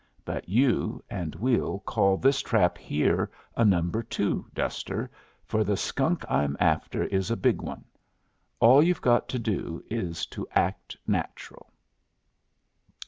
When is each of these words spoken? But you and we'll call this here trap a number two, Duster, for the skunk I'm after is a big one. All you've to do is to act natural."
But 0.25 0.49
you 0.49 1.03
and 1.11 1.35
we'll 1.35 1.77
call 1.81 2.17
this 2.17 2.41
here 2.41 2.47
trap 3.15 3.35
a 3.55 3.63
number 3.63 4.01
two, 4.01 4.47
Duster, 4.51 5.11
for 5.45 5.63
the 5.63 5.77
skunk 5.77 6.25
I'm 6.27 6.57
after 6.59 7.03
is 7.03 7.29
a 7.29 7.37
big 7.37 7.61
one. 7.61 7.83
All 8.59 8.81
you've 8.81 9.01
to 9.03 9.37
do 9.39 9.83
is 9.91 10.25
to 10.33 10.47
act 10.55 10.97
natural." 11.05 11.71